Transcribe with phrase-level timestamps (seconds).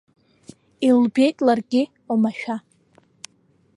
[0.87, 2.55] Илбеит ларгьы омашәа.